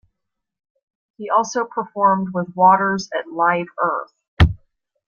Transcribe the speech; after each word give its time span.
He 1.17 1.29
also 1.29 1.63
performed 1.63 2.29
with 2.33 2.55
Waters 2.55 3.07
at 3.15 3.31
Live 3.31 3.67
Earth. 3.77 4.11